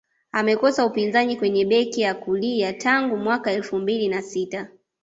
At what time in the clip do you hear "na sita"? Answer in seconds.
4.07-4.69